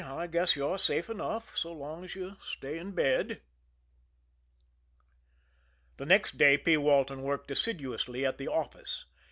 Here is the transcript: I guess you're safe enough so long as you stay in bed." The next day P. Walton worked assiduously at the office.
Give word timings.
I 0.03 0.25
guess 0.25 0.55
you're 0.55 0.79
safe 0.79 1.11
enough 1.11 1.55
so 1.55 1.71
long 1.71 2.03
as 2.03 2.15
you 2.15 2.35
stay 2.41 2.79
in 2.79 2.93
bed." 2.93 3.39
The 5.97 6.07
next 6.07 6.39
day 6.39 6.57
P. 6.57 6.75
Walton 6.75 7.21
worked 7.21 7.51
assiduously 7.51 8.25
at 8.25 8.39
the 8.39 8.47
office. 8.47 9.05